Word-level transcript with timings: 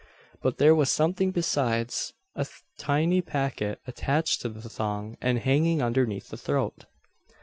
But 0.41 0.57
there 0.57 0.73
was 0.73 0.89
something 0.91 1.29
besides 1.29 2.13
a 2.35 2.47
tiny 2.79 3.21
packet 3.21 3.79
attached 3.85 4.41
to 4.41 4.49
the 4.49 4.67
thong, 4.67 5.15
and 5.21 5.37
hanging 5.37 5.79
underneath 5.83 6.29
the 6.29 6.37
throat! 6.37 6.85